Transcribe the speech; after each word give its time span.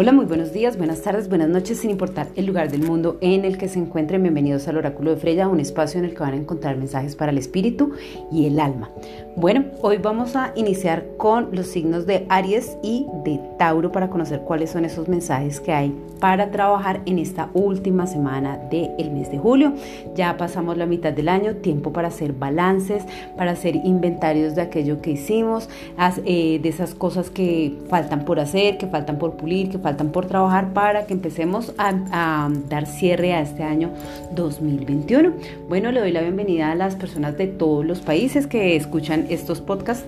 Hola, 0.00 0.12
muy 0.12 0.24
buenos 0.24 0.54
días, 0.54 0.78
buenas 0.78 1.02
tardes, 1.02 1.28
buenas 1.28 1.50
noches, 1.50 1.80
sin 1.80 1.90
importar 1.90 2.28
el 2.34 2.46
lugar 2.46 2.70
del 2.70 2.84
mundo 2.84 3.18
en 3.20 3.44
el 3.44 3.58
que 3.58 3.68
se 3.68 3.78
encuentren. 3.78 4.22
Bienvenidos 4.22 4.66
al 4.66 4.78
Oráculo 4.78 5.10
de 5.10 5.18
Freya, 5.18 5.46
un 5.46 5.60
espacio 5.60 5.98
en 5.98 6.06
el 6.06 6.14
que 6.14 6.20
van 6.20 6.32
a 6.32 6.36
encontrar 6.36 6.78
mensajes 6.78 7.14
para 7.16 7.32
el 7.32 7.36
espíritu 7.36 7.92
y 8.32 8.46
el 8.46 8.60
alma. 8.60 8.88
Bueno, 9.36 9.66
hoy 9.82 9.98
vamos 9.98 10.36
a 10.36 10.54
iniciar 10.56 11.04
con 11.18 11.50
los 11.52 11.66
signos 11.66 12.06
de 12.06 12.24
Aries 12.30 12.78
y 12.82 13.04
de 13.24 13.42
Tauro 13.58 13.92
para 13.92 14.08
conocer 14.08 14.40
cuáles 14.40 14.70
son 14.70 14.86
esos 14.86 15.06
mensajes 15.06 15.60
que 15.60 15.74
hay 15.74 15.94
para 16.18 16.50
trabajar 16.50 17.02
en 17.04 17.18
esta 17.18 17.50
última 17.52 18.06
semana 18.06 18.56
del 18.70 19.10
mes 19.10 19.30
de 19.30 19.38
julio. 19.38 19.74
Ya 20.14 20.36
pasamos 20.38 20.78
la 20.78 20.86
mitad 20.86 21.12
del 21.12 21.28
año, 21.28 21.56
tiempo 21.56 21.92
para 21.92 22.08
hacer 22.08 22.32
balances, 22.32 23.04
para 23.36 23.50
hacer 23.50 23.76
inventarios 23.76 24.54
de 24.54 24.62
aquello 24.62 25.02
que 25.02 25.12
hicimos, 25.12 25.68
eh, 26.24 26.58
de 26.62 26.68
esas 26.70 26.94
cosas 26.94 27.28
que 27.28 27.78
faltan 27.90 28.24
por 28.24 28.40
hacer, 28.40 28.78
que 28.78 28.86
faltan 28.86 29.18
por 29.18 29.36
pulir, 29.36 29.68
que 29.68 29.78
faltan 29.78 29.89
faltan 29.90 30.12
por 30.12 30.26
trabajar 30.26 30.72
para 30.72 31.04
que 31.06 31.12
empecemos 31.12 31.74
a, 31.76 32.48
dar 32.68 32.86
cierre 32.86 33.32
a 33.32 33.40
este 33.40 33.64
año 33.64 33.90
2021. 34.36 35.32
Bueno, 35.68 35.90
le 35.90 35.98
doy 35.98 36.12
la 36.12 36.20
bienvenida 36.20 36.70
a 36.70 36.76
las 36.76 36.94
personas 36.94 37.36
de 37.36 37.48
todos 37.48 37.84
los 37.84 38.00
países 38.00 38.46
que 38.46 38.76
escuchan 38.76 39.26
estos 39.30 39.60
podcasts. 39.60 40.06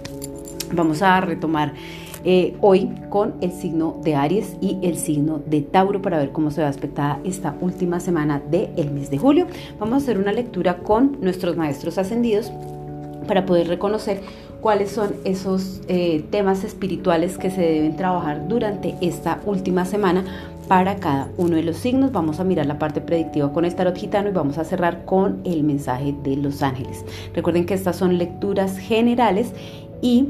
Vamos 0.73 1.03
a 1.03 1.21
retomar 1.21 1.73
eh, 2.23 2.55
hoy 2.61 2.91
con 3.09 3.35
el 3.41 3.51
signo 3.51 3.97
de 4.05 4.15
Aries 4.15 4.57
y 4.61 4.79
el 4.83 4.97
signo 4.97 5.41
de 5.45 5.63
Tauro 5.63 6.01
para 6.01 6.19
ver 6.19 6.31
cómo 6.31 6.53
se 6.53 6.61
va 6.61 6.69
a 6.69 6.71
aspectar 6.71 7.19
esta 7.25 7.57
última 7.61 7.99
semana 7.99 8.41
del 8.49 8.93
mes 8.93 9.11
de 9.11 9.19
julio. 9.19 9.49
Vamos 9.81 9.95
a 9.95 9.97
hacer 9.97 10.17
una 10.17 10.31
lectura 10.31 10.77
con 10.77 11.19
nuestros 11.21 11.57
maestros 11.57 11.99
ascendidos 11.99 12.53
para 13.27 13.47
poder 13.47 13.67
reconocer 13.67 14.21
cuáles 14.63 14.93
son 14.93 15.17
esos 15.25 15.83
eh, 15.89 16.25
temas 16.31 16.65
espirituales 16.65 17.37
que 17.37 17.51
se 17.51 17.61
deben 17.61 17.97
trabajar 17.97 18.47
durante 18.49 18.95
esta 19.01 19.41
última 19.45 19.85
semana 19.85 20.25
para 20.69 20.97
cada 20.97 21.29
uno 21.37 21.57
de 21.57 21.65
los 21.65 21.77
signos. 21.77 22.13
Vamos 22.13 22.39
a 22.39 22.45
mirar 22.45 22.67
la 22.67 22.79
parte 22.79 23.01
predictiva 23.01 23.53
con 23.53 23.65
el 23.65 23.75
tarot 23.75 23.97
gitano 23.97 24.31
y 24.31 24.33
vamos 24.33 24.59
a 24.59 24.65
cerrar 24.65 25.05
con 25.05 25.41
el 25.45 25.65
mensaje 25.65 26.15
de 26.23 26.37
los 26.37 26.63
ángeles. 26.63 27.05
Recuerden 27.35 27.67
que 27.67 27.75
estas 27.75 27.97
son 27.97 28.17
lecturas 28.17 28.79
generales 28.79 29.53
y 30.01 30.29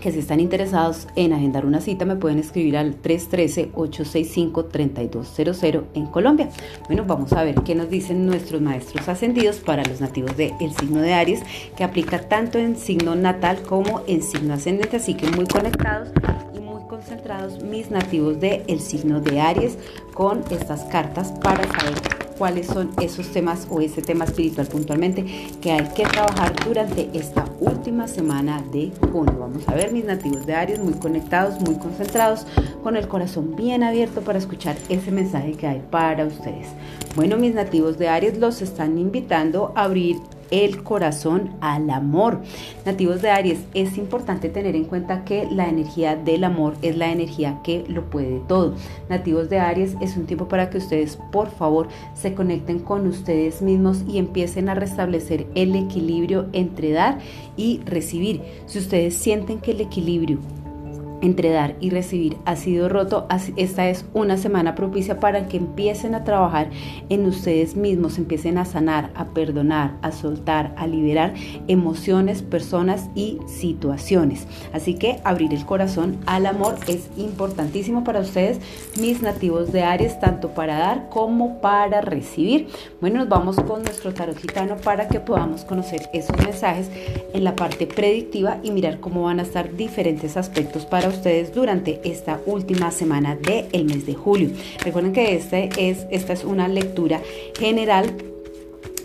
que 0.00 0.10
si 0.10 0.18
están 0.18 0.40
interesados 0.40 1.06
en 1.14 1.32
agendar 1.32 1.64
una 1.66 1.80
cita 1.80 2.04
me 2.04 2.16
pueden 2.16 2.38
escribir 2.38 2.76
al 2.76 3.00
313-865-3200 3.02 5.84
en 5.94 6.06
Colombia. 6.06 6.48
Bueno, 6.86 7.04
vamos 7.06 7.32
a 7.32 7.44
ver 7.44 7.56
qué 7.62 7.74
nos 7.74 7.90
dicen 7.90 8.26
nuestros 8.26 8.60
maestros 8.60 9.08
ascendidos 9.08 9.56
para 9.58 9.84
los 9.84 10.00
nativos 10.00 10.36
del 10.36 10.72
signo 10.78 11.00
de 11.00 11.14
Aries, 11.14 11.42
que 11.76 11.84
aplica 11.84 12.28
tanto 12.28 12.58
en 12.58 12.76
signo 12.76 13.14
natal 13.14 13.62
como 13.62 14.02
en 14.06 14.22
signo 14.22 14.54
ascendente, 14.54 14.96
así 14.96 15.14
que 15.14 15.30
muy 15.30 15.46
conectados 15.46 16.08
y 16.54 16.60
muy 16.60 16.82
concentrados 16.88 17.62
mis 17.62 17.90
nativos 17.90 18.40
del 18.40 18.80
signo 18.80 19.20
de 19.20 19.40
Aries 19.40 19.76
con 20.14 20.42
estas 20.50 20.84
cartas 20.84 21.32
para 21.42 21.62
saber 21.78 22.19
cuáles 22.40 22.68
son 22.68 22.88
esos 23.02 23.28
temas 23.28 23.66
o 23.68 23.82
ese 23.82 24.00
tema 24.00 24.24
espiritual 24.24 24.66
puntualmente 24.66 25.26
que 25.60 25.72
hay 25.72 25.86
que 25.94 26.04
trabajar 26.04 26.54
durante 26.64 27.10
esta 27.12 27.44
última 27.60 28.08
semana 28.08 28.64
de 28.72 28.90
junio. 29.12 29.36
Vamos 29.38 29.68
a 29.68 29.74
ver 29.74 29.92
mis 29.92 30.06
nativos 30.06 30.46
de 30.46 30.54
Aries 30.54 30.78
muy 30.78 30.94
conectados, 30.94 31.60
muy 31.60 31.74
concentrados, 31.74 32.46
con 32.82 32.96
el 32.96 33.08
corazón 33.08 33.56
bien 33.56 33.82
abierto 33.82 34.22
para 34.22 34.38
escuchar 34.38 34.74
ese 34.88 35.10
mensaje 35.10 35.52
que 35.52 35.66
hay 35.66 35.82
para 35.90 36.24
ustedes. 36.24 36.68
Bueno, 37.14 37.36
mis 37.36 37.54
nativos 37.54 37.98
de 37.98 38.08
Aries 38.08 38.38
los 38.38 38.62
están 38.62 38.96
invitando 38.96 39.74
a 39.76 39.82
abrir 39.82 40.16
el 40.50 40.82
corazón 40.82 41.50
al 41.60 41.90
amor. 41.90 42.40
Nativos 42.84 43.22
de 43.22 43.30
Aries, 43.30 43.60
es 43.74 43.96
importante 43.96 44.48
tener 44.48 44.76
en 44.76 44.84
cuenta 44.84 45.24
que 45.24 45.48
la 45.50 45.68
energía 45.68 46.16
del 46.16 46.44
amor 46.44 46.74
es 46.82 46.96
la 46.96 47.10
energía 47.10 47.60
que 47.62 47.84
lo 47.88 48.08
puede 48.10 48.40
todo. 48.48 48.74
Nativos 49.08 49.48
de 49.48 49.60
Aries, 49.60 49.96
es 50.00 50.16
un 50.16 50.26
tiempo 50.26 50.48
para 50.48 50.70
que 50.70 50.78
ustedes, 50.78 51.16
por 51.30 51.50
favor, 51.50 51.88
se 52.14 52.34
conecten 52.34 52.80
con 52.80 53.06
ustedes 53.06 53.62
mismos 53.62 54.04
y 54.08 54.18
empiecen 54.18 54.68
a 54.68 54.74
restablecer 54.74 55.46
el 55.54 55.74
equilibrio 55.76 56.46
entre 56.52 56.92
dar 56.92 57.18
y 57.56 57.80
recibir. 57.84 58.42
Si 58.66 58.78
ustedes 58.78 59.14
sienten 59.14 59.58
que 59.60 59.72
el 59.72 59.80
equilibrio 59.80 60.38
entre 61.20 61.50
dar 61.50 61.76
y 61.80 61.90
recibir 61.90 62.36
ha 62.44 62.56
sido 62.56 62.88
roto, 62.88 63.26
esta 63.56 63.88
es 63.88 64.04
una 64.14 64.36
semana 64.36 64.74
propicia 64.74 65.20
para 65.20 65.48
que 65.48 65.56
empiecen 65.56 66.14
a 66.14 66.24
trabajar 66.24 66.70
en 67.08 67.26
ustedes 67.26 67.76
mismos, 67.76 68.18
empiecen 68.18 68.58
a 68.58 68.64
sanar, 68.64 69.10
a 69.14 69.26
perdonar, 69.26 69.96
a 70.02 70.12
soltar, 70.12 70.74
a 70.76 70.86
liberar 70.86 71.34
emociones, 71.68 72.42
personas 72.42 73.08
y 73.14 73.38
situaciones. 73.46 74.46
Así 74.72 74.94
que 74.94 75.20
abrir 75.24 75.52
el 75.52 75.66
corazón 75.66 76.18
al 76.26 76.46
amor 76.46 76.76
es 76.86 77.10
importantísimo 77.16 78.04
para 78.04 78.20
ustedes, 78.20 78.58
mis 78.98 79.22
nativos 79.22 79.72
de 79.72 79.82
Aries, 79.82 80.20
tanto 80.20 80.50
para 80.50 80.78
dar 80.78 81.08
como 81.08 81.60
para 81.60 82.00
recibir. 82.00 82.68
Bueno, 83.00 83.18
nos 83.18 83.28
vamos 83.28 83.56
con 83.56 83.82
nuestro 83.82 84.14
tarot 84.14 84.38
gitano 84.38 84.76
para 84.76 85.08
que 85.08 85.20
podamos 85.20 85.64
conocer 85.64 86.08
esos 86.12 86.36
mensajes 86.38 86.90
en 87.34 87.44
la 87.44 87.56
parte 87.56 87.86
predictiva 87.86 88.58
y 88.62 88.70
mirar 88.70 89.00
cómo 89.00 89.24
van 89.24 89.40
a 89.40 89.42
estar 89.42 89.76
diferentes 89.76 90.36
aspectos 90.36 90.86
para 90.86 91.09
ustedes 91.10 91.54
durante 91.54 92.00
esta 92.04 92.40
última 92.46 92.90
semana 92.90 93.36
del 93.36 93.84
mes 93.84 94.06
de 94.06 94.14
julio. 94.14 94.50
Recuerden 94.84 95.12
que 95.12 95.34
este 95.34 95.68
es, 95.76 96.06
esta 96.10 96.32
es 96.32 96.44
una 96.44 96.68
lectura 96.68 97.20
general 97.58 98.14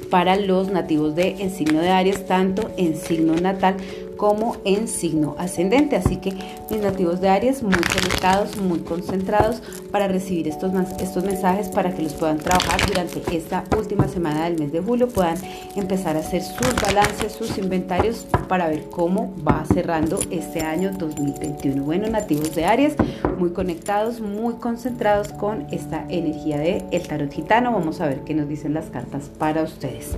para 0.10 0.36
los 0.36 0.72
nativos 0.72 1.16
de 1.16 1.36
en 1.40 1.52
signo 1.52 1.82
de 1.82 1.90
Aries, 1.90 2.26
tanto 2.26 2.72
en 2.78 2.96
signo 2.96 3.36
natal 3.36 3.76
como 4.18 4.58
en 4.66 4.88
signo 4.88 5.36
ascendente. 5.38 5.96
Así 5.96 6.18
que 6.18 6.34
mis 6.70 6.81
nativos 6.81 7.22
de 7.22 7.30
Aries 7.30 7.64
muy 7.64 7.74
conectados, 7.74 8.58
muy 8.58 8.80
concentrados 8.80 9.62
para 9.92 10.08
recibir 10.08 10.48
estos, 10.48 10.72
estos 11.00 11.24
mensajes 11.24 11.70
para 11.70 11.94
que 11.94 12.03
los 12.03 12.14
puedan 12.14 12.38
trabajar 12.38 12.80
durante 12.88 13.22
esta 13.36 13.64
última 13.78 14.08
semana 14.08 14.46
del 14.46 14.59
mes 14.59 14.72
de 14.72 14.81
julio, 14.81 15.08
puedan 15.08 15.38
empezar 15.76 16.16
a 16.16 16.20
hacer 16.20 16.42
sus 16.42 16.76
balances, 16.81 17.34
sus 17.34 17.58
inventarios 17.58 18.26
para 18.48 18.68
ver 18.68 18.90
cómo 18.90 19.34
va 19.48 19.64
cerrando 19.74 20.20
este 20.32 20.62
año 20.62 20.92
2021. 20.92 21.84
Bueno, 21.84 22.08
nativos 22.09 22.56
de 22.56 22.66
Aries, 22.66 22.96
muy 23.38 23.52
conectados, 23.52 24.20
muy 24.20 24.56
concentrados 24.56 25.30
con 25.30 25.68
esta 25.72 26.06
energía 26.09 26.58
de 26.58 26.86
el 26.92 27.08
tarot 27.08 27.32
gitano. 27.32 27.72
Vamos 27.72 28.02
a 28.02 28.08
ver 28.08 28.22
qué 28.22 28.34
nos 28.34 28.47
dicen 28.47 28.74
las 28.74 28.86
cartas 28.86 29.30
para 29.38 29.64
ustedes. 29.64 30.16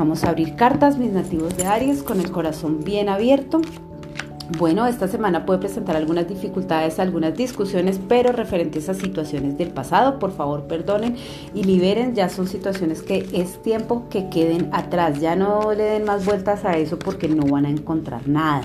Vamos 0.00 0.24
a 0.24 0.30
abrir 0.30 0.56
cartas, 0.56 0.96
mis 0.96 1.12
nativos 1.12 1.58
de 1.58 1.66
Aries, 1.66 2.02
con 2.02 2.20
el 2.20 2.30
corazón 2.30 2.82
bien 2.82 3.10
abierto. 3.10 3.60
Bueno, 4.56 4.86
esta 4.86 5.08
semana 5.08 5.44
puede 5.44 5.58
presentar 5.58 5.94
algunas 5.94 6.26
dificultades, 6.26 6.98
algunas 6.98 7.36
discusiones, 7.36 8.00
pero 8.08 8.32
referentes 8.32 8.88
a 8.88 8.94
situaciones 8.94 9.58
del 9.58 9.72
pasado, 9.72 10.18
por 10.18 10.32
favor 10.32 10.62
perdonen 10.66 11.16
y 11.54 11.64
liberen, 11.64 12.14
ya 12.14 12.30
son 12.30 12.48
situaciones 12.48 13.02
que 13.02 13.28
es 13.34 13.62
tiempo 13.62 14.08
que 14.08 14.30
queden 14.30 14.70
atrás, 14.72 15.20
ya 15.20 15.36
no 15.36 15.74
le 15.74 15.82
den 15.82 16.04
más 16.06 16.24
vueltas 16.24 16.64
a 16.64 16.78
eso 16.78 16.98
porque 16.98 17.28
no 17.28 17.44
van 17.44 17.66
a 17.66 17.70
encontrar 17.70 18.26
nada. 18.26 18.62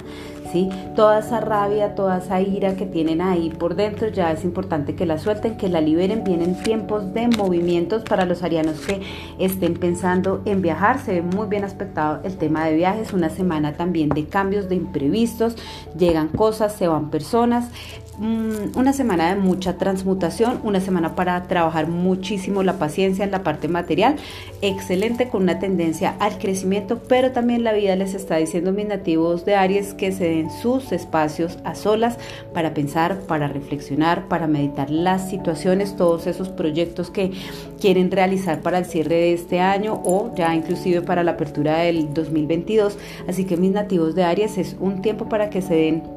Toda 0.95 1.19
esa 1.19 1.39
rabia, 1.41 1.95
toda 1.95 2.19
esa 2.19 2.41
ira 2.41 2.75
que 2.75 2.85
tienen 2.85 3.21
ahí 3.21 3.49
por 3.49 3.75
dentro, 3.75 4.07
ya 4.07 4.31
es 4.31 4.43
importante 4.43 4.95
que 4.95 5.05
la 5.05 5.17
suelten, 5.17 5.57
que 5.57 5.69
la 5.69 5.81
liberen. 5.81 6.23
Vienen 6.23 6.55
tiempos 6.63 7.13
de 7.13 7.27
movimientos 7.27 8.03
para 8.03 8.25
los 8.25 8.43
arianos 8.43 8.79
que 8.79 9.01
estén 9.39 9.73
pensando 9.75 10.41
en 10.45 10.61
viajar. 10.61 10.99
Se 10.99 11.13
ve 11.13 11.21
muy 11.21 11.47
bien 11.47 11.63
aspectado 11.63 12.21
el 12.23 12.37
tema 12.37 12.65
de 12.65 12.75
viajes, 12.75 13.13
una 13.13 13.29
semana 13.29 13.73
también 13.73 14.09
de 14.09 14.25
cambios, 14.25 14.69
de 14.69 14.75
imprevistos, 14.75 15.55
llegan 15.97 16.29
cosas, 16.29 16.73
se 16.73 16.87
van 16.87 17.09
personas. 17.09 17.69
Mm, 18.17 18.77
una 18.77 18.93
semana 18.93 19.27
de 19.27 19.35
mucha 19.35 19.77
transmutación, 19.77 20.61
una 20.63 20.79
semana 20.79 21.15
para 21.15 21.43
trabajar 21.43 21.87
muchísimo 21.87 22.63
la 22.63 22.79
paciencia 22.79 23.25
en 23.25 23.31
la 23.31 23.43
parte 23.43 23.67
material, 23.67 24.15
excelente 24.61 25.27
con 25.27 25.43
una 25.43 25.59
tendencia 25.59 26.15
al 26.19 26.37
crecimiento, 26.37 26.99
pero 27.09 27.31
también 27.31 27.65
la 27.65 27.73
vida 27.73 27.93
les 27.97 28.13
está 28.13 28.37
diciendo 28.37 28.71
mis 28.71 28.87
nativos 28.87 29.43
de 29.43 29.55
Aries 29.55 29.93
que 29.93 30.13
se 30.13 30.29
den 30.29 30.44
sus 30.49 30.91
espacios 30.91 31.57
a 31.63 31.75
solas 31.75 32.17
para 32.53 32.73
pensar, 32.73 33.19
para 33.21 33.47
reflexionar, 33.47 34.27
para 34.27 34.47
meditar 34.47 34.89
las 34.89 35.29
situaciones, 35.29 35.95
todos 35.95 36.27
esos 36.27 36.49
proyectos 36.49 37.09
que 37.09 37.31
quieren 37.79 38.11
realizar 38.11 38.61
para 38.61 38.77
el 38.77 38.85
cierre 38.85 39.15
de 39.15 39.33
este 39.33 39.59
año 39.59 40.01
o 40.05 40.33
ya 40.35 40.53
inclusive 40.55 41.01
para 41.01 41.23
la 41.23 41.31
apertura 41.31 41.79
del 41.79 42.13
2022. 42.13 42.97
Así 43.27 43.45
que 43.45 43.57
mis 43.57 43.71
nativos 43.71 44.15
de 44.15 44.23
Aries 44.23 44.57
es 44.57 44.75
un 44.79 45.01
tiempo 45.01 45.29
para 45.29 45.49
que 45.49 45.61
se 45.61 45.75
den 45.75 46.14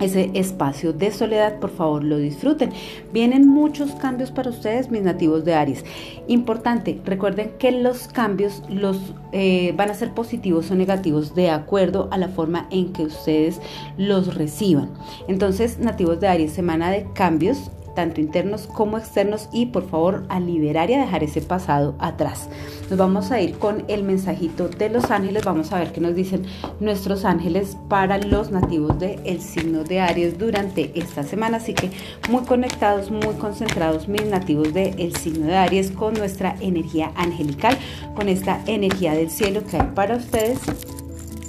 ese 0.00 0.30
espacio 0.34 0.92
de 0.92 1.10
soledad, 1.10 1.58
por 1.58 1.70
favor 1.70 2.04
lo 2.04 2.18
disfruten. 2.18 2.70
Vienen 3.12 3.46
muchos 3.46 3.92
cambios 3.92 4.30
para 4.30 4.50
ustedes, 4.50 4.90
mis 4.90 5.02
nativos 5.02 5.44
de 5.44 5.54
Aries. 5.54 5.84
Importante, 6.28 7.00
recuerden 7.04 7.52
que 7.58 7.72
los 7.72 8.08
cambios 8.08 8.62
los 8.68 9.14
eh, 9.32 9.72
van 9.76 9.90
a 9.90 9.94
ser 9.94 10.12
positivos 10.12 10.70
o 10.70 10.74
negativos 10.74 11.34
de 11.34 11.50
acuerdo 11.50 12.08
a 12.10 12.18
la 12.18 12.28
forma 12.28 12.66
en 12.70 12.92
que 12.92 13.04
ustedes 13.04 13.60
los 13.96 14.34
reciban. 14.34 14.90
Entonces, 15.28 15.78
nativos 15.78 16.20
de 16.20 16.28
Aries, 16.28 16.52
semana 16.52 16.90
de 16.90 17.06
cambios 17.14 17.70
tanto 17.96 18.20
internos 18.20 18.68
como 18.68 18.98
externos, 18.98 19.48
y 19.52 19.66
por 19.66 19.88
favor 19.88 20.24
a 20.28 20.38
liberar 20.38 20.88
y 20.90 20.94
a 20.94 21.00
dejar 21.00 21.24
ese 21.24 21.40
pasado 21.40 21.96
atrás. 21.98 22.48
Nos 22.88 22.98
vamos 22.98 23.32
a 23.32 23.40
ir 23.40 23.58
con 23.58 23.84
el 23.88 24.04
mensajito 24.04 24.68
de 24.68 24.88
los 24.88 25.10
ángeles, 25.10 25.44
vamos 25.44 25.72
a 25.72 25.80
ver 25.80 25.92
qué 25.92 26.00
nos 26.00 26.14
dicen 26.14 26.44
nuestros 26.78 27.24
ángeles 27.24 27.76
para 27.88 28.18
los 28.18 28.52
nativos 28.52 28.96
del 29.00 29.40
signo 29.40 29.82
de 29.82 30.00
Aries 30.00 30.38
durante 30.38 30.92
esta 30.94 31.24
semana, 31.24 31.56
así 31.56 31.74
que 31.74 31.90
muy 32.30 32.44
conectados, 32.44 33.10
muy 33.10 33.34
concentrados 33.40 34.06
mis 34.06 34.26
nativos 34.26 34.72
del 34.72 35.16
signo 35.16 35.46
de 35.46 35.56
Aries 35.56 35.90
con 35.90 36.14
nuestra 36.14 36.54
energía 36.60 37.10
angelical, 37.16 37.76
con 38.14 38.28
esta 38.28 38.60
energía 38.66 39.14
del 39.14 39.30
cielo 39.30 39.62
que 39.68 39.78
hay 39.78 39.90
para 39.94 40.16
ustedes 40.16 40.58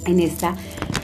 en 0.06 0.20
esta 0.20 0.56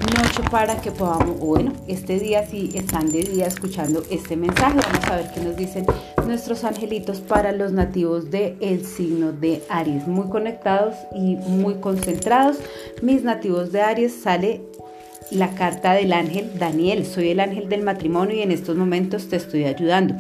noche 0.07 0.43
para 0.51 0.81
que 0.81 0.91
podamos, 0.91 1.39
bueno, 1.39 1.73
este 1.87 2.19
día 2.19 2.47
si 2.47 2.71
están 2.75 3.11
de 3.11 3.23
día 3.23 3.47
escuchando 3.47 4.03
este 4.11 4.37
mensaje, 4.37 4.79
vamos 4.81 5.07
a 5.07 5.17
ver 5.17 5.31
qué 5.35 5.41
nos 5.41 5.57
dicen 5.57 5.87
nuestros 6.27 6.65
angelitos 6.65 7.21
para 7.21 7.53
los 7.53 7.73
nativos 7.73 8.31
del 8.31 8.57
el 8.61 8.85
signo 8.85 9.33
de 9.33 9.63
Aries, 9.69 10.07
muy 10.07 10.29
conectados 10.29 10.95
y 11.15 11.37
muy 11.37 11.75
concentrados. 11.75 12.59
Mis 13.03 13.23
nativos 13.23 13.73
de 13.73 13.83
Aries 13.83 14.15
sale 14.15 14.63
la 15.31 15.55
carta 15.55 15.95
del 15.95 16.13
ángel 16.13 16.59
Daniel, 16.59 17.07
soy 17.07 17.31
el 17.31 17.41
ángel 17.41 17.69
del 17.69 17.83
matrimonio 17.83 18.37
y 18.37 18.43
en 18.43 18.53
estos 18.53 18.77
momentos 18.77 19.29
te 19.29 19.37
estoy 19.37 19.65
ayudando. 19.65 20.15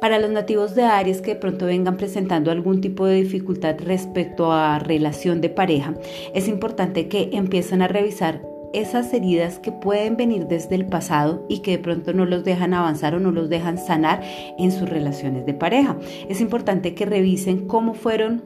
Para 0.00 0.18
los 0.18 0.30
nativos 0.30 0.74
de 0.74 0.84
Aries 0.84 1.20
que 1.20 1.34
de 1.34 1.40
pronto 1.40 1.66
vengan 1.66 1.96
presentando 1.96 2.50
algún 2.50 2.80
tipo 2.80 3.06
de 3.06 3.16
dificultad 3.16 3.76
respecto 3.80 4.52
a 4.52 4.78
relación 4.78 5.40
de 5.40 5.50
pareja, 5.50 5.94
es 6.34 6.48
importante 6.48 7.08
que 7.08 7.30
empiecen 7.32 7.82
a 7.82 7.88
revisar 7.88 8.40
esas 8.72 9.12
heridas 9.12 9.58
que 9.58 9.72
pueden 9.72 10.16
venir 10.16 10.46
desde 10.46 10.74
el 10.74 10.86
pasado 10.86 11.44
y 11.48 11.60
que 11.60 11.72
de 11.72 11.78
pronto 11.78 12.12
no 12.12 12.24
los 12.26 12.44
dejan 12.44 12.74
avanzar 12.74 13.14
o 13.14 13.20
no 13.20 13.30
los 13.30 13.48
dejan 13.48 13.78
sanar 13.78 14.22
en 14.58 14.72
sus 14.72 14.88
relaciones 14.88 15.46
de 15.46 15.54
pareja. 15.54 15.96
Es 16.28 16.40
importante 16.40 16.94
que 16.94 17.06
revisen 17.06 17.66
cómo 17.66 17.94
fueron 17.94 18.42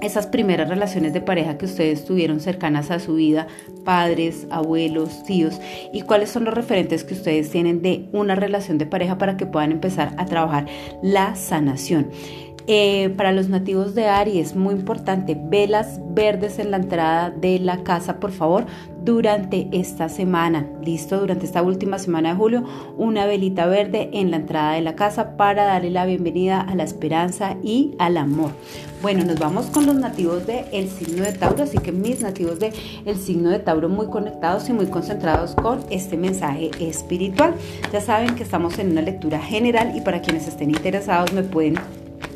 esas 0.00 0.26
primeras 0.26 0.68
relaciones 0.68 1.12
de 1.12 1.20
pareja 1.20 1.56
que 1.56 1.66
ustedes 1.66 2.04
tuvieron 2.04 2.40
cercanas 2.40 2.90
a 2.90 2.98
su 2.98 3.14
vida, 3.14 3.46
padres, 3.84 4.46
abuelos, 4.50 5.22
tíos, 5.24 5.60
y 5.92 6.02
cuáles 6.02 6.30
son 6.30 6.44
los 6.44 6.54
referentes 6.54 7.04
que 7.04 7.14
ustedes 7.14 7.50
tienen 7.50 7.80
de 7.80 8.08
una 8.12 8.34
relación 8.34 8.76
de 8.76 8.86
pareja 8.86 9.18
para 9.18 9.36
que 9.36 9.46
puedan 9.46 9.72
empezar 9.72 10.14
a 10.18 10.26
trabajar 10.26 10.66
la 11.02 11.36
sanación. 11.36 12.10
Eh, 12.66 13.10
para 13.18 13.32
los 13.32 13.50
nativos 13.50 13.94
de 13.94 14.06
Aries, 14.06 14.56
muy 14.56 14.74
importante, 14.74 15.38
velas 15.38 16.00
verdes 16.14 16.58
en 16.58 16.70
la 16.70 16.78
entrada 16.78 17.30
de 17.30 17.58
la 17.58 17.82
casa, 17.82 18.20
por 18.20 18.32
favor, 18.32 18.64
durante 19.04 19.68
esta 19.72 20.08
semana. 20.08 20.66
Listo, 20.82 21.20
durante 21.20 21.44
esta 21.44 21.60
última 21.60 21.98
semana 21.98 22.30
de 22.30 22.36
julio, 22.36 22.64
una 22.96 23.26
velita 23.26 23.66
verde 23.66 24.08
en 24.14 24.30
la 24.30 24.38
entrada 24.38 24.72
de 24.72 24.80
la 24.80 24.96
casa 24.96 25.36
para 25.36 25.64
darle 25.64 25.90
la 25.90 26.06
bienvenida 26.06 26.62
a 26.62 26.74
la 26.74 26.84
esperanza 26.84 27.58
y 27.62 27.94
al 27.98 28.16
amor. 28.16 28.52
Bueno, 29.02 29.24
nos 29.24 29.38
vamos 29.38 29.66
con 29.66 29.84
los 29.84 29.96
nativos 29.96 30.46
del 30.46 30.64
el 30.72 30.88
signo 30.88 31.22
de 31.22 31.32
Tauro, 31.32 31.64
así 31.64 31.76
que 31.76 31.92
mis 31.92 32.22
nativos 32.22 32.60
del 32.60 32.72
el 33.04 33.16
signo 33.16 33.50
de 33.50 33.58
Tauro 33.58 33.90
muy 33.90 34.06
conectados 34.06 34.70
y 34.70 34.72
muy 34.72 34.86
concentrados 34.86 35.54
con 35.54 35.80
este 35.90 36.16
mensaje 36.16 36.70
espiritual. 36.80 37.54
Ya 37.92 38.00
saben 38.00 38.36
que 38.36 38.42
estamos 38.42 38.78
en 38.78 38.92
una 38.92 39.02
lectura 39.02 39.38
general 39.38 39.92
y 39.94 40.00
para 40.00 40.22
quienes 40.22 40.48
estén 40.48 40.70
interesados 40.70 41.34
me 41.34 41.42
pueden 41.42 41.74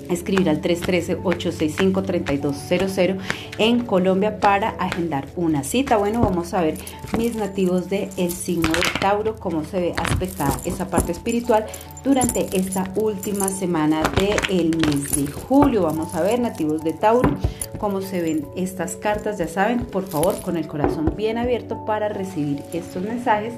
escribir 0.09 0.49
al 0.49 0.63
313-865-3200 0.63 3.19
en 3.59 3.85
Colombia 3.85 4.41
para 4.41 4.71
agendar 4.71 5.27
una 5.37 5.63
cita. 5.65 5.97
Bueno, 5.97 6.21
vamos 6.21 6.55
a 6.55 6.63
ver 6.63 6.79
mis 7.17 7.37
nativos 7.37 7.89
del 7.89 8.09
el 8.17 8.33
signo 8.33 8.69
de 8.69 8.81
Tauro, 9.01 9.37
cómo 9.37 9.65
se 9.65 9.81
ve 9.81 9.95
aspectada 9.97 10.59
esa 10.65 10.89
parte 10.89 11.13
espiritual 11.13 11.67
durante 12.05 12.57
esta 12.57 12.91
última 12.97 13.49
semana 13.49 14.03
del 14.17 14.77
mes 14.77 15.15
de 15.15 15.31
julio. 15.31 15.83
Vamos 15.83 16.15
a 16.15 16.23
ver 16.23 16.41
nativos 16.41 16.83
de 16.83 16.93
Tauro, 16.93 17.31
cómo 17.79 18.01
se 18.01 18.21
ven 18.21 18.47
estas 18.57 18.97
cartas. 18.97 19.39
Ya 19.39 19.49
saben, 19.49 19.87
por 19.87 20.07
favor, 20.07 20.41
con 20.41 20.57
el 20.57 20.67
corazón 20.67 21.15
bien 21.17 21.39
abierto 21.39 21.85
para 21.85 22.09
recibir 22.09 22.63
estos 22.73 23.03
mensajes 23.03 23.55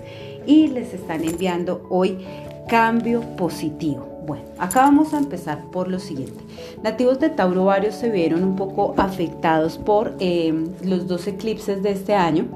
y 0.46 0.68
les 0.68 0.94
están 0.94 1.24
enviando 1.24 1.86
hoy 1.90 2.18
cambio 2.68 3.22
positivo. 3.36 4.09
Bueno, 4.26 4.44
acá 4.58 4.82
vamos 4.82 5.14
a 5.14 5.18
empezar 5.18 5.64
por 5.72 5.88
lo 5.88 5.98
siguiente. 5.98 6.40
Nativos 6.82 7.18
de 7.20 7.30
Tauro 7.30 7.64
varios 7.64 7.94
se 7.94 8.10
vieron 8.10 8.44
un 8.44 8.56
poco 8.56 8.94
afectados 8.96 9.78
por 9.78 10.14
eh, 10.20 10.52
los 10.82 11.06
dos 11.06 11.26
eclipses 11.26 11.82
de 11.82 11.92
este 11.92 12.14
año. 12.14 12.46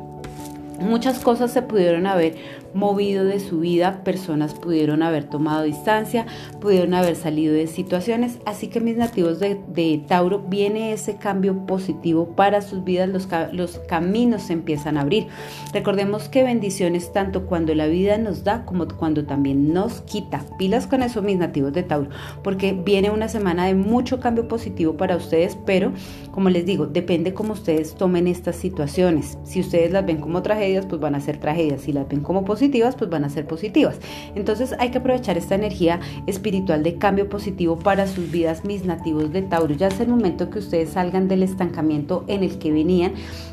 Muchas 0.81 1.21
cosas 1.21 1.53
se 1.53 1.63
pudieron 1.63 2.07
haber 2.07 2.35
movido 2.75 3.25
de 3.25 3.39
su 3.39 3.61
vida, 3.61 4.03
personas 4.03 4.55
pudieron 4.55 5.03
haber 5.03 5.25
tomado 5.25 5.63
distancia, 5.63 6.27
pudieron 6.61 6.93
haber 6.95 7.15
salido 7.15 7.55
de 7.55 7.69
situaciones, 7.69 8.39
así 8.45 8.67
que 8.67 8.81
mis 8.81 8.97
nativos 8.97 9.39
de, 9.39 10.05
Tauro 10.09 10.41
viene 10.41 10.93
ese 10.93 11.17
cambio 11.17 11.67
positivo 11.67 12.31
para 12.35 12.61
sus 12.61 12.83
vidas, 12.83 13.09
los, 13.53 13.79
caminos 13.87 14.43
se 14.43 14.53
empiezan 14.53 14.99
a 14.99 15.03
abrir. 15.03 15.29
Recordemos 15.73 16.29
que 16.29 16.43
bendiciones 16.43 17.13
tanto 17.13 17.47
cuando 17.47 17.75
la 17.75 17.87
vida 17.87 18.19
nos 18.19 18.43
da 18.43 18.65
como 18.65 18.89
cuando 18.89 19.25
también 19.25 19.73
nos 19.73 20.01
quita. 20.03 20.45
Pilas 20.59 20.87
con 20.87 21.03
eso 21.03 21.23
mis 21.23 21.39
nativos 21.39 21.73
de 21.73 21.85
Tauro, 21.85 22.11
porque 22.43 22.73
viene 22.73 23.11
una 23.11 23.29
semana 23.29 23.67
de 23.67 23.75
mucho 23.75 24.19
cambio 24.19 24.49
positivo 24.49 24.97
para 24.97 25.17
ustedes, 25.17 25.57
pero 25.65 25.93
como 26.33 26.51
les 26.51 26.67
digo, 26.67 26.87
depende 26.87 27.33
cómo 27.33 27.53
ustedes 27.53 27.95
tomen 27.95 28.27
estas 28.27 28.57
situaciones. 28.57 29.39
Si 29.45 29.61
ustedes 29.61 29.93
las 29.93 30.05
ven 30.05 30.21
como 30.21 30.43
pues 30.89 31.01
van 31.01 31.15
a 31.15 31.21
ser 31.21 31.39
tragedias. 31.39 31.83
Si 31.83 31.93
las 31.93 32.09
ven 32.09 32.21
como 32.21 32.45
positivas, 32.45 32.97
pues 32.97 33.11
van 33.11 33.25
a 33.25 33.31
ser 33.31 33.47
positivas. 33.47 33.99
Entonces 34.35 34.75
hay 34.79 34.91
que 34.91 34.99
aprovechar 34.99 35.39
esta 35.39 35.55
energía 35.55 36.01
espiritual 36.27 36.83
de 36.83 36.97
cambio 36.97 37.29
positivo 37.29 37.79
para 37.79 38.07
sus 38.07 38.31
vidas, 38.31 38.65
mis 38.65 38.85
nativos 38.85 39.33
de 39.33 39.43
Tauro. 39.43 39.75
Ya 39.75 39.89
es 39.89 40.01
el 40.01 40.09
momento 40.09 40.51
que 40.51 40.59
ustedes 40.59 40.91
salgan 40.91 41.29
del 41.29 41.43
estancamiento 41.43 42.25
en 42.27 42.43
el 42.43 42.59
que 42.59 42.73
venían, 42.73 43.13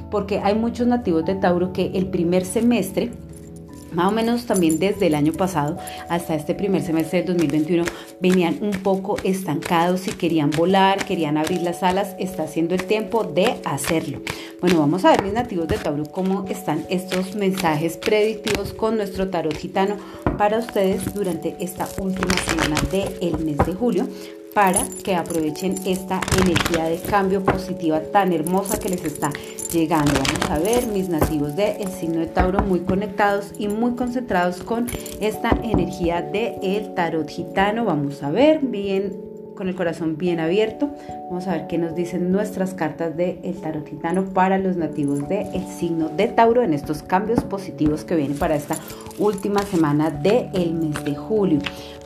porque 0.10 0.40
hay 0.40 0.56
muchos 0.56 0.88
nativos 0.88 1.26
de 1.26 1.36
Tauro 1.36 1.74
que 1.74 1.92
el 1.94 2.08
primer 2.08 2.46
semestre 2.46 3.12
más 3.92 4.08
o 4.08 4.12
menos 4.12 4.46
también 4.46 4.80
desde 4.80 5.08
el 5.08 5.16
año 5.16 5.34
pasado 5.34 5.78
hasta 6.10 6.36
este 6.36 6.56
primer 6.56 6.82
semestre 6.82 7.20
del 7.20 7.28
2021 7.28 7.84
venían 8.20 8.58
un 8.62 8.72
poco 8.72 9.18
estancados 9.24 10.08
y 10.08 10.12
querían 10.12 10.52
volar, 10.52 11.06
querían 11.06 11.38
abrir 11.38 11.62
las 11.62 11.84
alas, 11.84 12.16
está 12.20 12.48
siendo 12.48 12.76
el 12.76 12.84
tiempo 12.86 13.24
de 13.24 13.56
hacerlo. 13.66 14.22
Bueno, 14.60 14.80
vamos 14.80 15.06
a 15.06 15.12
ver 15.12 15.24
mis 15.24 15.34
nativos 15.34 15.68
de 15.68 15.78
Tauro 15.78 16.06
cómo 16.06 16.46
están 16.50 16.86
estos 16.90 17.36
mensajes 17.36 17.98
predictivos 17.98 18.74
con 18.74 18.98
nuestro 18.98 19.30
tarot 19.30 19.56
gitano 19.56 19.98
para 20.38 20.60
ustedes 20.60 21.14
durante 21.14 21.56
esta 21.60 21.88
última 22.00 22.36
semana 22.46 22.76
del 22.92 23.38
mes 23.40 23.58
de 23.66 23.74
julio 23.74 24.08
para 24.54 24.84
que 25.04 25.16
aprovechen 25.16 25.76
esta 25.86 26.22
energía 26.42 26.86
de 26.86 27.00
cambio 27.00 27.44
positiva 27.44 28.02
tan 28.02 28.34
hermosa 28.34 28.80
que 28.80 28.90
les 28.90 29.04
está 29.04 29.32
llegando. 29.72 30.14
Vamos 30.14 30.50
a 30.50 30.60
ver 30.60 30.88
mis 30.88 31.10
nativos 31.10 31.56
del 31.56 31.88
signo 31.88 32.20
de 32.20 32.28
Tauro 32.28 32.60
muy 32.60 32.82
conectados 32.82 33.54
y 33.58 33.68
muy 33.68 33.96
concentrados 33.96 34.62
con 34.64 34.88
esta 35.20 35.50
energía 35.64 36.22
del 36.22 36.56
el 36.62 36.94
tarot 36.94 37.30
gitano. 37.30 37.86
Vamos 37.86 38.22
a 38.24 38.32
ver 38.32 38.60
bien 38.60 39.32
con 39.56 39.70
el 39.70 39.76
corazón 39.76 40.18
bien 40.18 40.40
abierto. 40.40 40.90
Vamos 41.30 41.48
a 41.48 41.54
ver 41.54 41.68
qué 41.68 41.78
nos 41.78 41.96
dicen 41.96 42.32
nuestras 42.32 42.74
cartas 42.74 43.16
de 43.16 43.40
el 43.44 43.62
tarot 43.62 43.88
gitano 43.88 44.26
para 44.26 44.58
los 44.58 44.76
nativos 44.76 45.28
del 45.30 45.48
el 45.54 45.68
signo 45.68 46.10
de 46.10 46.28
Tauro 46.28 46.64
en 46.64 46.74
estos 46.74 47.04
cambios 47.04 47.44
positivos 47.44 48.04
que 48.04 48.16
vienen 48.16 48.38
para 48.38 48.56
esta 48.56 48.76
última 49.18 49.62
semana 49.62 50.10
del 50.10 50.74
mes 50.74 51.04
de 51.06 51.16
julio. 51.16 51.60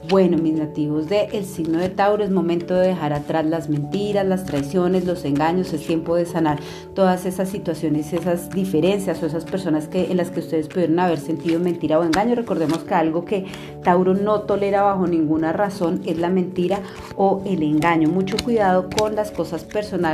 Bueno, 0.07 0.37
mis 0.37 0.53
nativos 0.53 1.09
del 1.09 1.33
el 1.33 1.45
signo 1.45 1.79
de 1.79 1.89
Tauro, 1.89 2.23
es 2.23 2.29
momento 2.29 2.75
de 2.75 2.89
dejar 2.89 3.11
atrás 3.11 3.43
las 3.43 3.69
mentiras, 3.69 4.25
las 4.25 4.45
traiciones, 4.45 5.05
los 5.05 5.25
engaños, 5.25 5.73
es 5.73 5.87
tiempo 5.87 6.15
de 6.15 6.27
sanar 6.27 6.59
todas 6.93 7.25
esas 7.25 7.49
situaciones, 7.49 8.13
esas 8.13 8.51
diferencias 8.51 9.23
o 9.23 9.25
esas 9.25 9.45
personas 9.45 9.87
que, 9.87 10.11
en 10.11 10.17
las 10.17 10.29
que 10.29 10.41
ustedes 10.41 10.67
pudieron 10.67 10.99
haber 10.99 11.17
sentido 11.17 11.59
mentira 11.59 11.97
o 11.97 12.03
engaño. 12.03 12.35
Recordemos 12.35 12.79
que 12.79 12.93
algo 12.93 13.25
que 13.25 13.45
Tauro 13.83 14.13
no 14.13 14.41
tolera 14.41 14.83
bajo 14.83 15.07
ninguna 15.07 15.53
razón 15.53 16.01
es 16.05 16.19
la 16.19 16.29
mentira 16.29 16.81
o 17.15 17.41
el 17.45 17.63
engaño. 17.63 18.07
Mucho 18.07 18.37
cuidado 18.43 18.89
con 18.95 19.15
las 19.15 19.31
cosas 19.31 19.65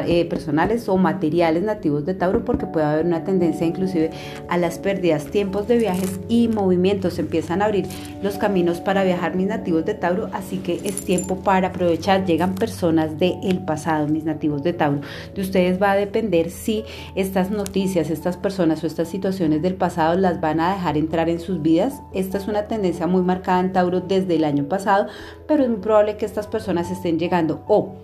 eh, 0.07 0.25
personales 0.25 0.87
o 0.87 0.97
materiales 0.97 1.63
nativos 1.63 2.05
de 2.05 2.13
Tauro 2.13 2.45
porque 2.45 2.65
puede 2.65 2.85
haber 2.85 3.05
una 3.05 3.25
tendencia 3.25 3.67
inclusive 3.67 4.11
a 4.47 4.57
las 4.57 4.79
pérdidas, 4.79 5.25
tiempos 5.25 5.67
de 5.67 5.77
viajes 5.79 6.19
y 6.29 6.47
movimientos. 6.47 7.19
Empiezan 7.19 7.61
a 7.61 7.65
abrir 7.65 7.87
los 8.23 8.37
caminos 8.37 8.79
para 8.79 9.03
viajar 9.03 9.35
mis 9.35 9.47
nativos 9.47 9.80
de 9.85 9.93
Tauro, 9.93 10.29
así 10.33 10.57
que 10.57 10.79
es 10.83 11.03
tiempo 11.05 11.37
para 11.37 11.69
aprovechar. 11.69 12.25
Llegan 12.25 12.55
personas 12.55 13.17
del 13.17 13.59
pasado, 13.65 14.07
mis 14.07 14.23
nativos 14.23 14.63
de 14.63 14.73
Tauro. 14.73 15.01
De 15.35 15.41
ustedes 15.41 15.81
va 15.81 15.91
a 15.91 15.95
depender 15.95 16.49
si 16.49 16.83
estas 17.15 17.51
noticias, 17.51 18.09
estas 18.09 18.37
personas 18.37 18.83
o 18.83 18.87
estas 18.87 19.07
situaciones 19.07 19.61
del 19.61 19.75
pasado 19.75 20.17
las 20.17 20.41
van 20.41 20.59
a 20.59 20.73
dejar 20.73 20.97
entrar 20.97 21.29
en 21.29 21.39
sus 21.39 21.61
vidas. 21.61 22.01
Esta 22.13 22.37
es 22.37 22.47
una 22.47 22.67
tendencia 22.67 23.07
muy 23.07 23.21
marcada 23.21 23.59
en 23.59 23.73
Tauro 23.73 24.01
desde 24.01 24.35
el 24.35 24.43
año 24.43 24.65
pasado, 24.65 25.07
pero 25.47 25.63
es 25.63 25.69
muy 25.69 25.79
probable 25.79 26.17
que 26.17 26.25
estas 26.25 26.47
personas 26.47 26.91
estén 26.91 27.19
llegando 27.19 27.63
o 27.67 27.95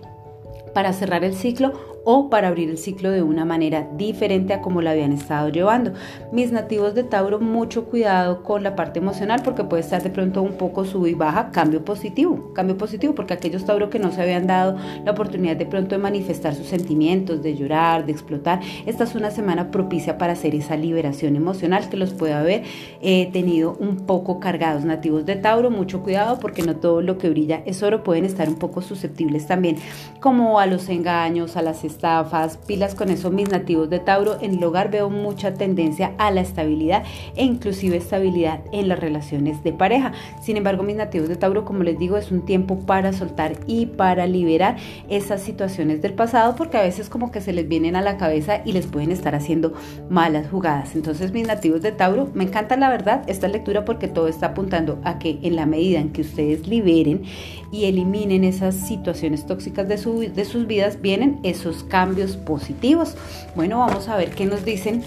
para 0.74 0.92
cerrar 0.92 1.24
el 1.24 1.34
ciclo 1.34 1.87
o 2.04 2.30
para 2.30 2.48
abrir 2.48 2.70
el 2.70 2.78
ciclo 2.78 3.10
de 3.10 3.22
una 3.22 3.44
manera 3.44 3.88
diferente 3.96 4.52
a 4.54 4.60
como 4.60 4.82
lo 4.82 4.90
habían 4.90 5.12
estado 5.12 5.48
llevando. 5.48 5.92
Mis 6.32 6.52
nativos 6.52 6.94
de 6.94 7.04
Tauro, 7.04 7.40
mucho 7.40 7.84
cuidado 7.84 8.42
con 8.42 8.62
la 8.62 8.76
parte 8.76 8.98
emocional 8.98 9.42
porque 9.44 9.64
puede 9.64 9.82
estar 9.82 10.02
de 10.02 10.10
pronto 10.10 10.42
un 10.42 10.52
poco 10.52 10.84
sub 10.84 11.06
y 11.06 11.14
baja, 11.14 11.50
cambio 11.50 11.84
positivo, 11.84 12.52
cambio 12.54 12.76
positivo 12.76 13.14
porque 13.14 13.34
aquellos 13.34 13.64
Tauro 13.64 13.90
que 13.90 13.98
no 13.98 14.12
se 14.12 14.22
habían 14.22 14.46
dado 14.46 14.76
la 15.04 15.12
oportunidad 15.12 15.56
de 15.56 15.66
pronto 15.66 15.94
de 15.94 15.98
manifestar 16.02 16.54
sus 16.54 16.66
sentimientos, 16.66 17.42
de 17.42 17.56
llorar, 17.56 18.06
de 18.06 18.12
explotar, 18.12 18.60
esta 18.86 19.04
es 19.04 19.14
una 19.14 19.30
semana 19.30 19.70
propicia 19.70 20.18
para 20.18 20.32
hacer 20.32 20.54
esa 20.54 20.76
liberación 20.76 21.36
emocional 21.36 21.88
que 21.88 21.96
los 21.96 22.14
puede 22.14 22.34
haber 22.34 22.62
eh, 23.00 23.30
tenido 23.32 23.76
un 23.78 24.06
poco 24.06 24.40
cargados. 24.40 24.84
Nativos 24.84 25.26
de 25.26 25.36
Tauro, 25.36 25.70
mucho 25.70 26.02
cuidado 26.02 26.38
porque 26.38 26.62
no 26.62 26.76
todo 26.76 27.02
lo 27.02 27.18
que 27.18 27.30
brilla 27.30 27.62
es 27.66 27.82
oro, 27.82 28.02
pueden 28.02 28.24
estar 28.24 28.48
un 28.48 28.56
poco 28.56 28.82
susceptibles 28.82 29.46
también 29.46 29.76
como 30.20 30.60
a 30.60 30.66
los 30.66 30.88
engaños, 30.88 31.56
a 31.56 31.62
las 31.62 31.84
estafas, 31.98 32.58
pilas 32.58 32.94
con 32.94 33.10
eso 33.10 33.32
mis 33.32 33.50
nativos 33.50 33.90
de 33.90 33.98
Tauro. 33.98 34.38
En 34.40 34.54
el 34.54 34.62
hogar 34.62 34.88
veo 34.88 35.10
mucha 35.10 35.54
tendencia 35.54 36.12
a 36.16 36.30
la 36.30 36.42
estabilidad 36.42 37.02
e 37.34 37.44
inclusive 37.44 37.96
estabilidad 37.96 38.60
en 38.70 38.86
las 38.86 39.00
relaciones 39.00 39.64
de 39.64 39.72
pareja. 39.72 40.12
Sin 40.40 40.56
embargo, 40.56 40.84
mis 40.84 40.94
nativos 40.94 41.28
de 41.28 41.34
Tauro, 41.34 41.64
como 41.64 41.82
les 41.82 41.98
digo, 41.98 42.16
es 42.16 42.30
un 42.30 42.42
tiempo 42.42 42.78
para 42.86 43.12
soltar 43.12 43.56
y 43.66 43.86
para 43.86 44.28
liberar 44.28 44.76
esas 45.08 45.42
situaciones 45.42 46.00
del 46.00 46.14
pasado 46.14 46.54
porque 46.54 46.76
a 46.76 46.82
veces 46.82 47.08
como 47.08 47.32
que 47.32 47.40
se 47.40 47.52
les 47.52 47.66
vienen 47.66 47.96
a 47.96 48.02
la 48.02 48.16
cabeza 48.16 48.62
y 48.64 48.72
les 48.72 48.86
pueden 48.86 49.10
estar 49.10 49.34
haciendo 49.34 49.72
malas 50.08 50.48
jugadas. 50.48 50.94
Entonces, 50.94 51.32
mis 51.32 51.48
nativos 51.48 51.82
de 51.82 51.90
Tauro, 51.90 52.30
me 52.32 52.44
encanta 52.44 52.76
la 52.76 52.90
verdad 52.90 53.24
esta 53.26 53.48
lectura 53.48 53.84
porque 53.84 54.06
todo 54.06 54.28
está 54.28 54.46
apuntando 54.46 55.00
a 55.02 55.18
que 55.18 55.40
en 55.42 55.56
la 55.56 55.66
medida 55.66 55.98
en 55.98 56.10
que 56.10 56.20
ustedes 56.20 56.68
liberen 56.68 57.22
y 57.70 57.84
eliminen 57.84 58.44
esas 58.44 58.74
situaciones 58.74 59.46
tóxicas 59.46 59.88
de, 59.88 59.98
su, 59.98 60.20
de 60.20 60.44
sus 60.44 60.66
vidas, 60.66 61.00
vienen 61.00 61.38
esos 61.42 61.84
cambios 61.84 62.36
positivos. 62.36 63.14
Bueno, 63.54 63.78
vamos 63.78 64.08
a 64.08 64.16
ver 64.16 64.30
qué 64.30 64.46
nos 64.46 64.64
dicen 64.64 65.02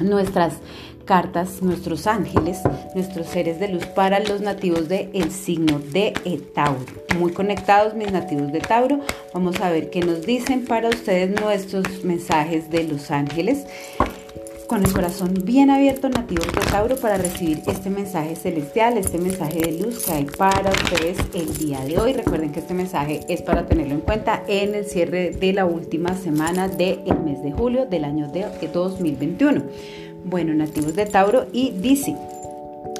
nuestras 0.00 0.54
cartas, 1.04 1.62
nuestros 1.62 2.06
ángeles, 2.06 2.58
nuestros 2.94 3.28
seres 3.28 3.60
de 3.60 3.68
luz 3.68 3.86
para 3.86 4.18
los 4.20 4.40
nativos 4.40 4.88
del 4.88 5.10
el 5.14 5.30
signo 5.30 5.78
de 5.78 6.12
Tauro. 6.54 6.84
Muy 7.18 7.32
conectados 7.32 7.94
mis 7.94 8.10
nativos 8.10 8.52
de 8.52 8.58
Tauro. 8.58 9.00
Vamos 9.32 9.60
a 9.60 9.70
ver 9.70 9.88
qué 9.90 10.00
nos 10.00 10.26
dicen 10.26 10.64
para 10.66 10.88
ustedes 10.88 11.40
nuestros 11.40 12.04
mensajes 12.04 12.68
de 12.70 12.84
los 12.84 13.10
ángeles 13.10 13.66
con 14.66 14.84
el 14.84 14.92
corazón 14.92 15.34
bien 15.44 15.70
abierto 15.70 16.08
nativos 16.08 16.46
de 16.46 16.60
Tauro 16.70 16.96
para 16.96 17.16
recibir 17.16 17.62
este 17.66 17.90
mensaje 17.90 18.34
celestial, 18.34 18.98
este 18.98 19.18
mensaje 19.18 19.60
de 19.60 19.72
luz 19.78 20.04
que 20.04 20.12
hay 20.12 20.24
para 20.24 20.70
ustedes 20.70 21.18
el 21.34 21.56
día 21.56 21.80
de 21.80 21.98
hoy. 21.98 22.12
Recuerden 22.12 22.52
que 22.52 22.60
este 22.60 22.74
mensaje 22.74 23.20
es 23.28 23.42
para 23.42 23.66
tenerlo 23.66 23.94
en 23.94 24.00
cuenta 24.00 24.42
en 24.48 24.74
el 24.74 24.84
cierre 24.86 25.30
de 25.30 25.52
la 25.52 25.66
última 25.66 26.14
semana 26.14 26.68
del 26.68 27.00
mes 27.24 27.42
de 27.42 27.52
julio 27.52 27.86
del 27.86 28.04
año 28.04 28.28
de 28.28 28.46
2021. 28.72 29.62
Bueno, 30.24 30.54
nativos 30.54 30.94
de 30.96 31.06
Tauro 31.06 31.46
y 31.52 31.70
dice, 31.70 32.16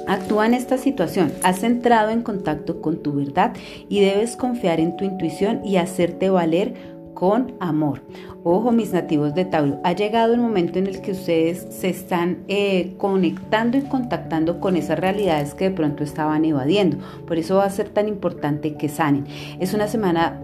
Actúa 0.07 0.45
en 0.45 0.53
esta 0.53 0.77
situación, 0.77 1.33
has 1.43 1.63
entrado 1.63 2.11
en 2.11 2.21
contacto 2.21 2.81
con 2.81 3.03
tu 3.03 3.11
verdad 3.11 3.53
y 3.89 3.99
debes 3.99 4.37
confiar 4.37 4.79
en 4.79 4.95
tu 4.95 5.03
intuición 5.03 5.65
y 5.65 5.75
hacerte 5.75 6.29
valer 6.29 6.96
con 7.17 7.55
amor. 7.59 8.03
Ojo, 8.43 8.71
mis 8.71 8.93
nativos 8.93 9.33
de 9.33 9.43
Tauro, 9.43 9.79
ha 9.83 9.93
llegado 9.93 10.35
el 10.35 10.39
momento 10.39 10.77
en 10.77 10.85
el 10.85 11.01
que 11.01 11.13
ustedes 11.13 11.65
se 11.71 11.89
están 11.89 12.43
eh, 12.47 12.93
conectando 12.99 13.75
y 13.75 13.81
contactando 13.81 14.59
con 14.59 14.75
esas 14.75 14.99
realidades 14.99 15.55
que 15.55 15.69
de 15.69 15.75
pronto 15.75 16.03
estaban 16.03 16.45
evadiendo. 16.45 16.97
Por 17.25 17.39
eso 17.39 17.55
va 17.55 17.65
a 17.65 17.71
ser 17.71 17.89
tan 17.89 18.07
importante 18.07 18.75
que 18.75 18.87
sanen. 18.87 19.25
Es 19.59 19.73
una 19.73 19.87
semana 19.87 20.39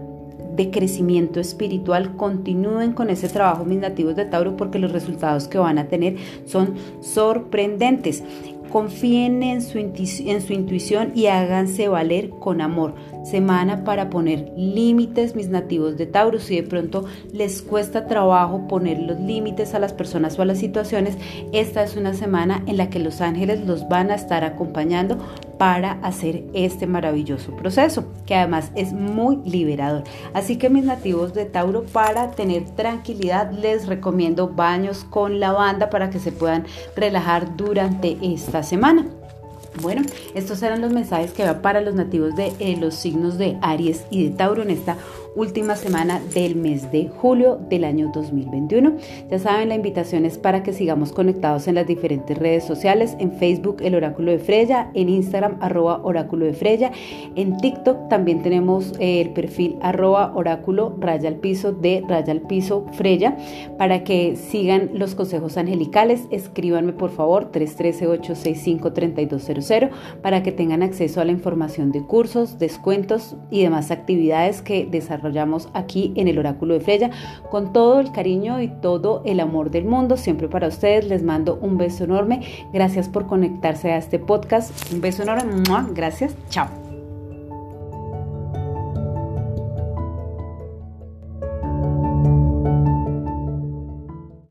de 0.56 0.70
crecimiento 0.70 1.40
espiritual. 1.40 2.16
Continúen 2.16 2.92
con 2.92 3.10
ese 3.10 3.28
trabajo, 3.28 3.64
mis 3.64 3.78
nativos 3.78 4.16
de 4.16 4.24
Tauro, 4.24 4.56
porque 4.56 4.78
los 4.78 4.92
resultados 4.92 5.48
que 5.48 5.58
van 5.58 5.78
a 5.78 5.88
tener 5.88 6.16
son 6.46 6.74
sorprendentes. 7.00 8.22
Confíen 8.70 9.44
en 9.44 9.62
su, 9.62 9.78
en 9.78 10.40
su 10.40 10.52
intuición 10.52 11.12
y 11.14 11.26
háganse 11.26 11.86
valer 11.86 12.30
con 12.30 12.60
amor. 12.60 12.94
Semana 13.24 13.84
para 13.84 14.10
poner 14.10 14.52
límites, 14.56 15.36
mis 15.36 15.48
nativos 15.48 15.96
de 15.96 16.06
Tauro. 16.06 16.40
Si 16.40 16.56
de 16.56 16.64
pronto 16.64 17.04
les 17.32 17.62
cuesta 17.62 18.08
trabajo 18.08 18.66
poner 18.66 18.98
los 19.00 19.20
límites 19.20 19.74
a 19.74 19.78
las 19.78 19.92
personas 19.92 20.36
o 20.38 20.42
a 20.42 20.46
las 20.46 20.58
situaciones, 20.58 21.16
esta 21.52 21.84
es 21.84 21.96
una 21.96 22.14
semana 22.14 22.64
en 22.66 22.76
la 22.76 22.90
que 22.90 22.98
los 22.98 23.20
ángeles 23.20 23.64
los 23.64 23.88
van 23.88 24.10
a 24.10 24.16
estar 24.16 24.42
acompañando 24.42 25.18
para 25.58 25.92
hacer 26.02 26.44
este 26.52 26.86
maravilloso 26.86 27.54
proceso, 27.56 28.04
que 28.26 28.34
además 28.34 28.70
es 28.74 28.92
muy 28.92 29.36
liberador. 29.44 30.04
Así 30.32 30.56
que 30.56 30.70
mis 30.70 30.84
nativos 30.84 31.34
de 31.34 31.44
Tauro, 31.44 31.84
para 31.84 32.30
tener 32.32 32.64
tranquilidad, 32.70 33.52
les 33.52 33.86
recomiendo 33.86 34.48
baños 34.48 35.04
con 35.04 35.40
lavanda 35.40 35.90
para 35.90 36.10
que 36.10 36.18
se 36.18 36.32
puedan 36.32 36.64
relajar 36.96 37.56
durante 37.56 38.18
esta 38.22 38.62
semana. 38.62 39.06
Bueno, 39.82 40.02
estos 40.34 40.62
eran 40.62 40.80
los 40.80 40.92
mensajes 40.92 41.32
que 41.32 41.44
va 41.44 41.60
para 41.60 41.80
los 41.80 41.94
nativos 41.94 42.36
de 42.36 42.52
eh, 42.60 42.76
los 42.78 42.94
signos 42.94 43.38
de 43.38 43.58
Aries 43.60 44.04
y 44.08 44.24
de 44.24 44.36
Tauro 44.36 44.62
en 44.62 44.70
esta 44.70 44.96
última 45.36 45.76
semana 45.76 46.20
del 46.32 46.56
mes 46.56 46.90
de 46.92 47.08
julio 47.08 47.60
del 47.68 47.84
año 47.84 48.10
2021. 48.14 48.94
Ya 49.30 49.38
saben, 49.38 49.68
la 49.68 49.74
invitación 49.74 50.24
es 50.24 50.38
para 50.38 50.62
que 50.62 50.72
sigamos 50.72 51.12
conectados 51.12 51.68
en 51.68 51.74
las 51.74 51.86
diferentes 51.86 52.38
redes 52.38 52.64
sociales, 52.64 53.16
en 53.18 53.32
Facebook 53.32 53.78
el 53.80 53.94
Oráculo 53.94 54.30
de 54.30 54.38
Freya, 54.38 54.90
en 54.94 55.08
Instagram 55.08 55.56
arroba 55.60 56.00
Oráculo 56.02 56.46
de 56.46 56.52
Freya, 56.52 56.92
en 57.34 57.56
TikTok 57.56 58.08
también 58.08 58.42
tenemos 58.42 58.92
eh, 58.98 59.22
el 59.22 59.30
perfil 59.30 59.76
arroba 59.82 60.32
Oráculo 60.34 60.94
raya 60.98 61.28
al 61.28 61.36
piso 61.36 61.72
de 61.72 62.02
raya 62.06 62.32
al 62.32 62.42
piso 62.42 62.84
Freya 62.92 63.36
para 63.78 64.04
que 64.04 64.36
sigan 64.36 64.90
los 64.94 65.14
consejos 65.14 65.56
angelicales. 65.56 66.26
Escríbanme 66.30 66.92
por 66.92 67.10
favor 67.10 67.50
313-865-3200 67.50 69.90
para 70.22 70.42
que 70.42 70.52
tengan 70.52 70.82
acceso 70.82 71.20
a 71.20 71.24
la 71.24 71.32
información 71.32 71.90
de 71.90 72.02
cursos, 72.02 72.58
descuentos 72.58 73.36
y 73.50 73.62
demás 73.62 73.90
actividades 73.90 74.62
que 74.62 74.86
desarrollan 74.86 75.23
desarrollamos 75.24 75.68
aquí 75.72 76.12
en 76.16 76.28
el 76.28 76.38
Oráculo 76.38 76.74
de 76.74 76.80
Freya 76.80 77.10
con 77.50 77.72
todo 77.72 78.00
el 78.00 78.12
cariño 78.12 78.60
y 78.60 78.68
todo 78.68 79.22
el 79.24 79.40
amor 79.40 79.70
del 79.70 79.84
mundo. 79.84 80.16
Siempre 80.16 80.48
para 80.48 80.68
ustedes 80.68 81.06
les 81.06 81.22
mando 81.22 81.58
un 81.60 81.78
beso 81.78 82.04
enorme. 82.04 82.42
Gracias 82.72 83.08
por 83.08 83.26
conectarse 83.26 83.92
a 83.92 83.96
este 83.96 84.18
podcast. 84.18 84.70
Un 84.92 85.00
beso 85.00 85.22
enorme. 85.22 85.62
Gracias. 85.94 86.34
Chao. 86.50 86.83